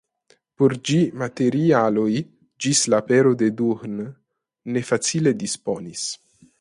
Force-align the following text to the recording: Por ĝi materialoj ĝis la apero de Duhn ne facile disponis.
Por 0.61 0.73
ĝi 0.89 0.95
materialoj 1.23 2.07
ĝis 2.65 2.81
la 2.93 3.01
apero 3.05 3.35
de 3.43 3.51
Duhn 3.61 4.01
ne 4.75 4.85
facile 4.93 5.35
disponis. 5.45 6.09